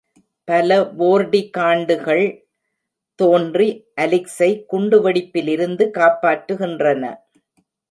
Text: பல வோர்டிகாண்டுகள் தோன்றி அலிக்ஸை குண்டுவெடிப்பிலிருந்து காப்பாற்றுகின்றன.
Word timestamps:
பல 0.47 0.69
வோர்டிகாண்டுகள் 0.99 2.23
தோன்றி 3.19 3.69
அலிக்ஸை 3.97 4.51
குண்டுவெடிப்பிலிருந்து 4.73 5.85
காப்பாற்றுகின்றன. 5.99 7.03